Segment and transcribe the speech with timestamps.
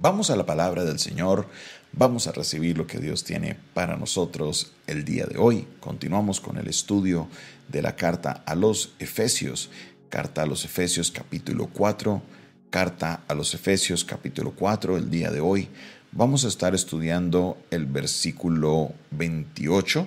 [0.00, 1.48] Vamos a la palabra del Señor,
[1.92, 5.66] vamos a recibir lo que Dios tiene para nosotros el día de hoy.
[5.80, 7.26] Continuamos con el estudio
[7.66, 9.70] de la carta a los Efesios,
[10.08, 12.22] carta a los Efesios capítulo 4,
[12.70, 15.68] carta a los Efesios capítulo 4 el día de hoy.
[16.12, 20.06] Vamos a estar estudiando el versículo 28.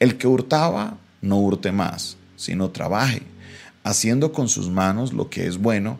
[0.00, 3.22] El que hurtaba, no hurte más, sino trabaje,
[3.84, 5.98] haciendo con sus manos lo que es bueno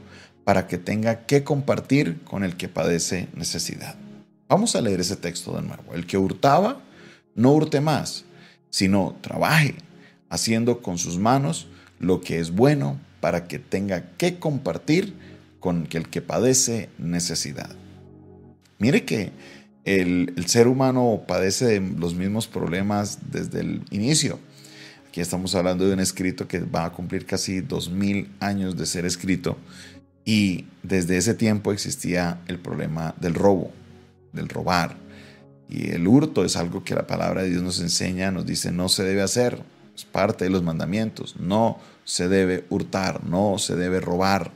[0.48, 3.96] para que tenga que compartir con el que padece necesidad.
[4.48, 5.92] Vamos a leer ese texto de nuevo.
[5.92, 6.80] El que hurtaba,
[7.34, 8.24] no hurte más,
[8.70, 9.74] sino trabaje,
[10.30, 11.66] haciendo con sus manos
[12.00, 15.12] lo que es bueno para que tenga que compartir
[15.60, 17.68] con el que padece necesidad.
[18.78, 19.32] Mire que
[19.84, 24.38] el, ser humano padece de los mismos problemas desde el inicio.
[25.08, 28.86] Aquí estamos hablando de un escrito que va a cumplir casi dos mil años de
[28.86, 29.58] ser escrito
[30.28, 33.72] y desde ese tiempo existía el problema del robo,
[34.34, 34.94] del robar.
[35.70, 38.90] Y el hurto es algo que la palabra de Dios nos enseña, nos dice no
[38.90, 39.62] se debe hacer,
[39.96, 44.50] es parte de los mandamientos, no se debe hurtar, no se debe robar.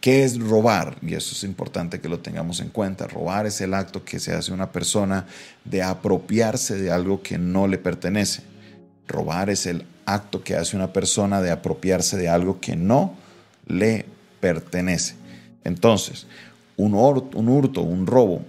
[0.00, 0.98] ¿Qué es robar?
[1.02, 3.08] Y eso es importante que lo tengamos en cuenta.
[3.08, 5.26] Robar es el acto que se hace una persona
[5.64, 8.44] de apropiarse de algo que no le pertenece.
[9.08, 13.16] Robar es el acto que hace una persona de apropiarse de algo que no
[13.66, 14.21] le pertenece.
[15.64, 16.26] Entonces,
[16.76, 18.42] un, hurto, un hurto, un robo,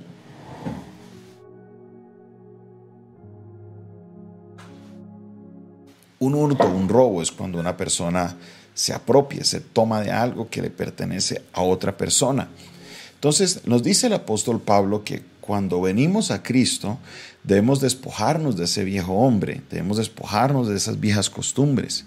[6.19, 8.35] un hurto, un robo es cuando una persona
[8.73, 12.49] se apropia, se toma de algo que le pertenece a otra persona.
[13.13, 16.97] Entonces, nos dice el apóstol Pablo que cuando venimos a Cristo,
[17.43, 22.05] debemos despojarnos de ese viejo hombre, debemos despojarnos de esas viejas costumbres.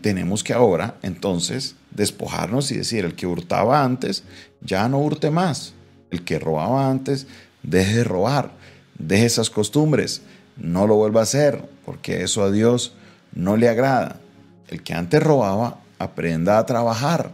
[0.00, 4.22] Tenemos que ahora, entonces, despojarnos y decir, el que hurtaba antes,
[4.60, 5.74] ya no hurte más.
[6.10, 7.26] El que robaba antes,
[7.62, 8.52] deje de robar,
[8.98, 10.22] deje esas costumbres,
[10.56, 12.94] no lo vuelva a hacer, porque eso a Dios
[13.34, 14.20] no le agrada.
[14.68, 17.32] El que antes robaba, aprenda a trabajar.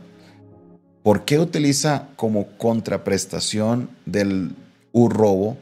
[1.02, 4.54] ¿Por qué utiliza como contraprestación del
[4.94, 5.56] robo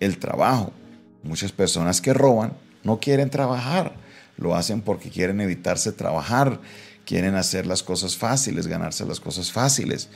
[0.00, 0.72] el trabajo?
[1.22, 3.92] Muchas personas que roban no quieren trabajar,
[4.36, 6.60] lo hacen porque quieren evitarse trabajar
[7.06, 10.10] quieren hacer las cosas fáciles, ganarse las cosas fáciles.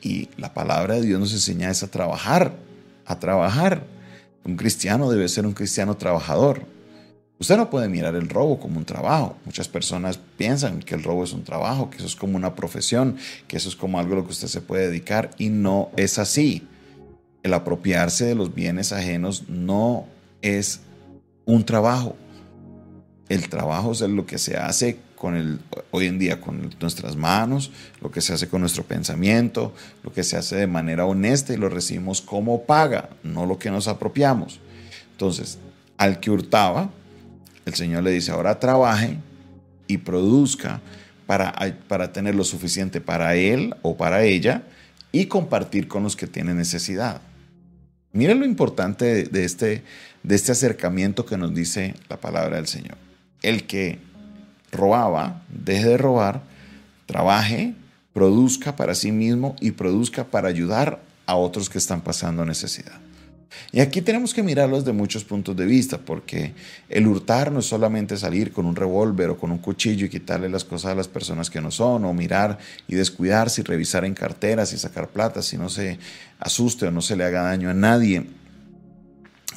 [0.00, 2.56] Y la palabra de Dios nos enseña a trabajar,
[3.04, 3.84] a trabajar.
[4.42, 6.64] Un cristiano debe ser un cristiano trabajador.
[7.38, 9.36] Usted no puede mirar el robo como un trabajo.
[9.44, 13.16] Muchas personas piensan que el robo es un trabajo, que eso es como una profesión,
[13.46, 16.18] que eso es como algo a lo que usted se puede dedicar y no es
[16.18, 16.66] así.
[17.42, 20.06] El apropiarse de los bienes ajenos no
[20.42, 20.80] es
[21.44, 22.16] un trabajo.
[23.30, 25.60] El trabajo es lo que se hace con el,
[25.92, 27.70] hoy en día con nuestras manos,
[28.00, 31.56] lo que se hace con nuestro pensamiento, lo que se hace de manera honesta y
[31.56, 34.58] lo recibimos como paga, no lo que nos apropiamos.
[35.12, 35.58] Entonces,
[35.96, 36.90] al que hurtaba,
[37.66, 39.18] el Señor le dice, ahora trabaje
[39.86, 40.80] y produzca
[41.26, 41.54] para,
[41.86, 44.64] para tener lo suficiente para él o para ella
[45.12, 47.20] y compartir con los que tienen necesidad.
[48.12, 49.84] Miren lo importante de este,
[50.24, 53.09] de este acercamiento que nos dice la palabra del Señor.
[53.42, 53.98] El que
[54.72, 56.42] robaba, deje de robar,
[57.06, 57.74] trabaje,
[58.12, 63.00] produzca para sí mismo y produzca para ayudar a otros que están pasando necesidad.
[63.72, 66.54] Y aquí tenemos que mirarlo desde muchos puntos de vista, porque
[66.88, 70.48] el hurtar no es solamente salir con un revólver o con un cuchillo y quitarle
[70.48, 72.58] las cosas a las personas que no son, o mirar
[72.88, 75.98] y descuidarse y revisar en carteras y sacar plata si no se
[76.40, 78.24] asuste o no se le haga daño a nadie.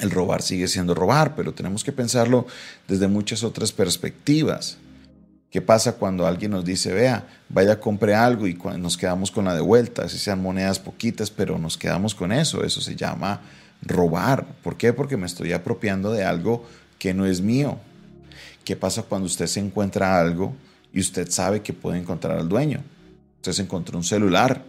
[0.00, 2.46] El robar sigue siendo robar, pero tenemos que pensarlo
[2.88, 4.78] desde muchas otras perspectivas.
[5.50, 9.54] ¿Qué pasa cuando alguien nos dice, vea, vaya, compre algo y nos quedamos con la
[9.54, 10.08] de vuelta?
[10.08, 12.64] Si sean monedas poquitas, pero nos quedamos con eso.
[12.64, 13.40] Eso se llama
[13.80, 14.46] robar.
[14.64, 14.92] ¿Por qué?
[14.92, 16.66] Porque me estoy apropiando de algo
[16.98, 17.78] que no es mío.
[18.64, 20.56] ¿Qué pasa cuando usted se encuentra algo
[20.92, 22.82] y usted sabe que puede encontrar al dueño?
[23.36, 24.64] Usted se encontró un celular.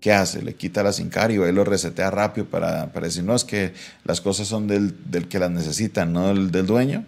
[0.00, 0.42] ¿Qué hace?
[0.42, 4.20] Le quita la sincario, él lo resetea rápido para, para decir, no, es que las
[4.20, 4.94] cosas son del,
[5.28, 7.04] que las necesitan, no del dueño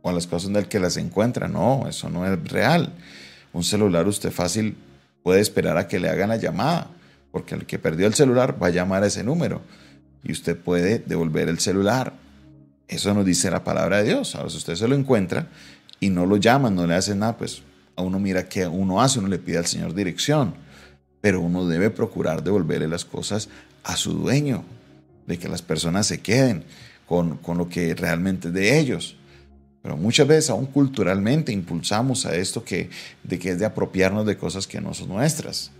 [0.00, 1.46] o las cosas del que las encuentra.
[1.48, 2.92] No, eso no es real.
[3.52, 4.76] Un celular usted fácil
[5.22, 6.88] puede esperar a que le hagan la llamada,
[7.32, 9.60] porque el que perdió el celular va a llamar a ese número
[10.22, 12.14] y usted puede devolver el celular.
[12.88, 14.34] Eso nos dice la palabra de Dios.
[14.36, 15.48] Ahora, si usted se lo encuentra
[16.00, 17.62] y no lo llaman, no le hacen nada, pues
[17.96, 20.54] a uno mira qué uno hace, uno le pide al Señor dirección.
[21.20, 23.48] Pero uno debe procurar devolverle las cosas
[23.84, 24.64] a su dueño,
[25.26, 26.64] de que las personas se queden
[27.06, 29.16] con, con lo que realmente es de ellos.
[29.82, 32.90] Pero muchas veces aún culturalmente impulsamos a esto que,
[33.22, 35.70] de que es de apropiarnos de cosas que no son nuestras.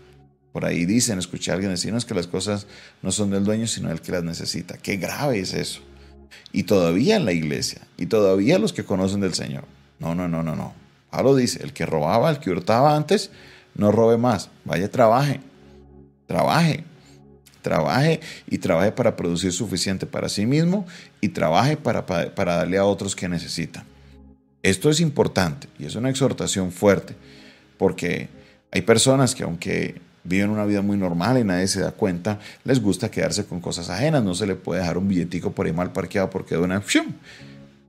[0.53, 2.67] Por ahí dicen, escuché a alguien decir, que las cosas
[3.03, 4.79] no son del dueño, sino del que las necesita.
[4.79, 5.81] Qué grave es eso.
[6.53, 9.65] Y todavía en la iglesia, y todavía los que conocen del Señor.
[9.99, 10.73] No, no, no, no, no.
[11.11, 13.31] Pablo dice, el que robaba, el que hurtaba antes,
[13.76, 14.50] no robe más.
[14.64, 15.40] Vaya, trabaje.
[16.26, 16.84] Trabaje.
[17.62, 20.87] Trabaje y trabaje para producir suficiente para sí mismo
[21.20, 23.84] y trabaje para, para, darle a otros que necesitan.
[24.62, 27.17] Esto es importante y es una exhortación fuerte
[27.76, 28.28] porque
[28.70, 32.81] hay personas que aunque viven una vida muy normal y nadie se da cuenta, les
[32.81, 35.93] gusta quedarse con cosas ajenas, no se le puede dejar un billetico por ahí mal
[35.93, 36.82] parqueado porque de una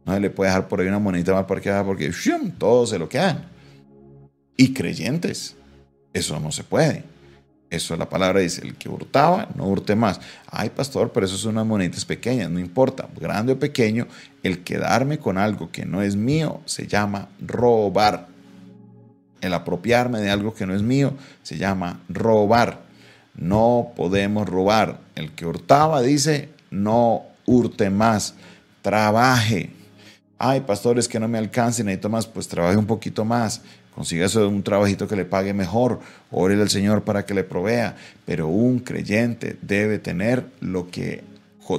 [0.06, 2.12] no se le puede dejar por ahí una monedita mal parqueada porque
[2.58, 3.46] todos se lo quedan.
[4.56, 5.56] Y creyentes,
[6.18, 7.04] eso no se puede.
[7.70, 10.22] Eso la palabra dice, el que hurtaba, no hurte más.
[10.50, 14.08] Ay, pastor, pero eso son unas moneditas pequeñas, no importa, grande o pequeño,
[14.42, 18.28] el quedarme con algo que no es mío se llama robar.
[19.42, 22.82] El apropiarme de algo que no es mío se llama robar.
[23.36, 25.00] No podemos robar.
[25.16, 28.36] El que hurtaba dice, no hurte más,
[28.82, 29.72] trabaje.
[30.40, 33.62] Ay, pastores, que no me alcance, necesito más, pues trabaje un poquito más.
[33.98, 36.00] Consígase un trabajito que le pague mejor.
[36.30, 37.96] Ore al Señor para que le provea.
[38.28, 41.24] Pero un creyente debe tener lo que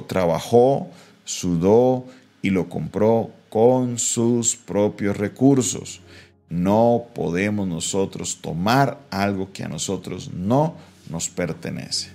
[0.05, 0.89] trabajó,
[1.23, 2.05] sudó
[2.41, 6.01] y lo compró con sus propios recursos.
[6.49, 10.75] No podemos nosotros tomar algo que a nosotros no
[11.09, 12.09] nos pertenece.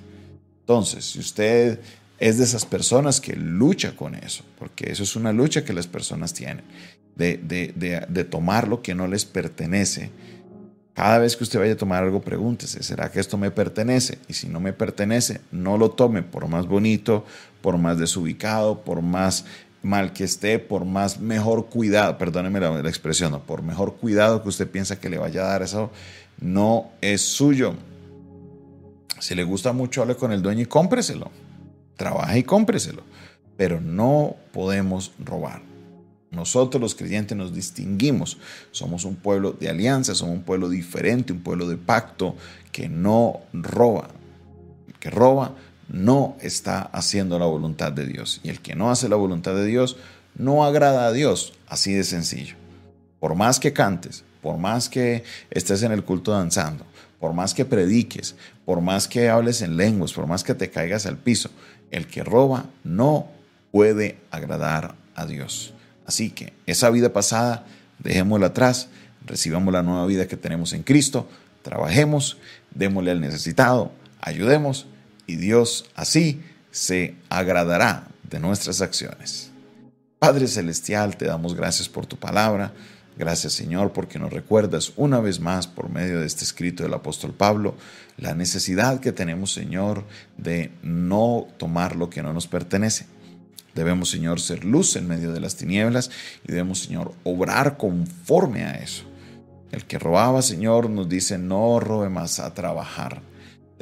[0.60, 1.80] Entonces, si usted
[2.18, 5.86] es de esas personas que lucha con eso, porque eso es una lucha que las
[5.86, 6.64] personas tienen,
[7.16, 7.36] de,
[8.08, 10.10] de, tomar lo que no les pertenece,
[10.94, 14.18] cada vez que usted vaya a tomar algo, pregúntese, ¿será que esto me pertenece?
[14.28, 17.24] Y si no me pertenece, no lo tome, por más bonito,
[17.60, 19.44] por más desubicado, por más
[19.82, 24.68] mal que esté, por más mejor cuidado, perdóneme la, expresión, por mejor cuidado que usted
[24.68, 25.90] piensa que le vaya a dar eso,
[26.40, 27.74] no es suyo.
[29.20, 31.30] Si le gusta mucho, hable con el dueño y cómpreselo.
[31.96, 33.02] Trabaje y cómpreselo.
[33.56, 35.73] Pero no podemos robar.
[36.34, 38.38] Nosotros los creyentes nos distinguimos.
[38.70, 42.36] Somos un pueblo de alianza, somos un pueblo diferente, un pueblo de pacto
[42.72, 44.08] que no roba.
[44.88, 45.54] El que roba
[45.88, 48.40] no está haciendo la voluntad de Dios.
[48.42, 49.96] Y el que no hace la voluntad de Dios
[50.36, 51.52] no agrada a Dios.
[51.68, 52.56] Así de sencillo.
[53.20, 56.84] Por más que cantes, por más que estés en el culto danzando,
[57.18, 58.36] por más que prediques,
[58.66, 61.48] por más que hables en lenguas, por más que te caigas al piso,
[61.90, 63.28] el que roba no
[63.72, 65.72] puede agradar a Dios.
[66.06, 67.66] Así que esa vida pasada,
[67.98, 68.88] dejémosla atrás,
[69.24, 71.28] recibamos la nueva vida que tenemos en Cristo,
[71.62, 72.38] trabajemos,
[72.74, 74.86] démosle al necesitado, ayudemos
[75.26, 79.50] y Dios así se agradará de nuestras acciones.
[80.18, 82.72] Padre Celestial, te damos gracias por tu palabra.
[83.16, 87.32] Gracias Señor porque nos recuerdas una vez más por medio de este escrito del apóstol
[87.32, 87.76] Pablo
[88.16, 90.04] la necesidad que tenemos Señor
[90.36, 93.06] de no tomar lo que no nos pertenece.
[93.74, 96.10] Debemos Señor ser luz en medio de las tinieblas
[96.46, 99.04] y debemos Señor obrar conforme a eso.
[99.72, 103.20] El que robaba Señor nos dice no robe más a trabajar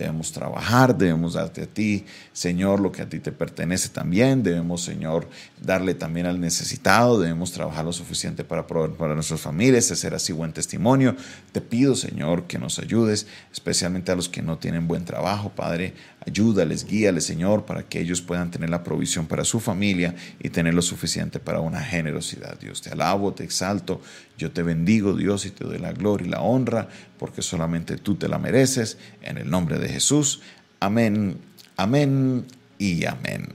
[0.03, 4.43] Debemos trabajar, debemos darte a ti, Señor, lo que a ti te pertenece también.
[4.43, 5.29] Debemos, Señor,
[5.61, 7.21] darle también al necesitado.
[7.21, 11.15] Debemos trabajar lo suficiente para proveer para nuestras familias, hacer así buen testimonio.
[11.53, 15.95] Te pido, Señor, que nos ayudes, especialmente a los que no tienen buen trabajo, Padre.
[16.27, 20.75] Ayúdales, guíales, Señor, para que ellos puedan tener la provisión para su familia y tener
[20.75, 22.59] lo suficiente para una generosidad.
[22.59, 24.01] Dios, te alabo, te exalto.
[24.39, 28.17] Yo te bendigo, Dios, y te doy la gloria y la honra, porque solamente tú
[28.17, 28.99] te la mereces.
[29.21, 30.41] En el nombre de Jesús.
[30.81, 31.39] Amén,
[31.77, 32.47] amén
[32.79, 33.49] y amén.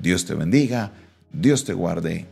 [0.00, 0.92] Dios te bendiga,
[1.32, 2.26] Dios te guarde